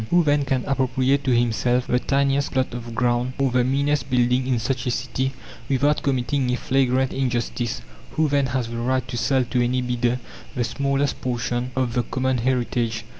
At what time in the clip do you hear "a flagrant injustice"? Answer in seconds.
6.49-7.83